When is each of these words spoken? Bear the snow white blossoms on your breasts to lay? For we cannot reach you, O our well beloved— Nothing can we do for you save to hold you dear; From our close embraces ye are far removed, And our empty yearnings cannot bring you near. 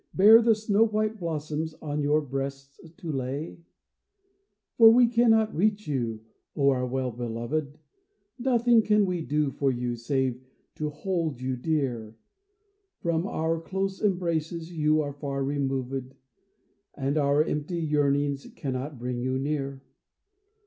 Bear 0.15 0.41
the 0.41 0.55
snow 0.55 0.83
white 0.83 1.19
blossoms 1.19 1.75
on 1.75 2.01
your 2.01 2.21
breasts 2.21 2.79
to 2.97 3.11
lay? 3.11 3.59
For 4.75 4.89
we 4.89 5.05
cannot 5.05 5.53
reach 5.55 5.87
you, 5.87 6.21
O 6.55 6.69
our 6.69 6.87
well 6.87 7.11
beloved— 7.11 7.77
Nothing 8.39 8.81
can 8.81 9.05
we 9.05 9.21
do 9.21 9.51
for 9.51 9.69
you 9.69 9.95
save 9.95 10.41
to 10.73 10.89
hold 10.89 11.39
you 11.39 11.55
dear; 11.55 12.17
From 13.01 13.27
our 13.27 13.61
close 13.61 14.01
embraces 14.01 14.73
ye 14.75 14.87
are 14.99 15.13
far 15.13 15.43
removed, 15.43 16.15
And 16.95 17.15
our 17.15 17.43
empty 17.43 17.77
yearnings 17.79 18.47
cannot 18.55 18.97
bring 18.97 19.19
you 19.19 19.37
near. 19.37 19.83